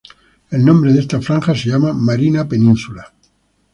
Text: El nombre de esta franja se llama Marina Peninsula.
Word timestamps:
El 0.49 0.65
nombre 0.65 0.93
de 0.93 0.99
esta 1.01 1.21
franja 1.21 1.53
se 1.53 1.69
llama 1.69 1.93
Marina 1.93 2.47
Peninsula. 2.47 3.13